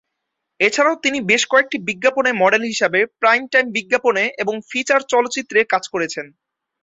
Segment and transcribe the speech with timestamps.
[0.59, 6.25] এছাড়াও তিনি বেশ কয়েকটি বিজ্ঞাপনে মডেল হিসেবে, প্রাইম টাইম বিজ্ঞাপনে এবং ফিচার চলচ্চিত্রে কাজ করেছেন।